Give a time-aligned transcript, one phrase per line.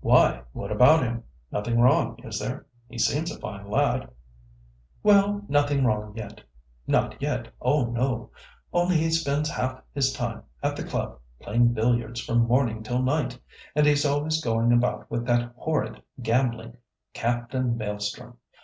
[0.00, 1.22] "Why, what about him?
[1.52, 2.66] Nothing wrong, is there?
[2.88, 4.10] He seems a fine lad."
[5.04, 6.40] "Well, nothing wrong yet.
[6.88, 8.30] Not yet; oh, no!
[8.72, 13.38] Only he spends half his time at the club, playing billiards from morning till night,
[13.76, 16.78] and he's always going about with that horrid gambling
[17.14, 18.38] Captain Maelstrom.